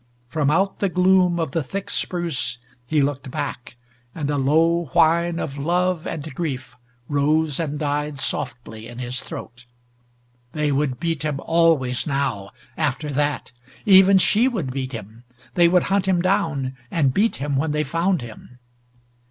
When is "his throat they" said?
8.97-10.71